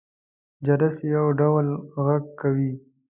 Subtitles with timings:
[0.65, 1.67] جرس يو ډول
[2.05, 2.71] غږ کوي.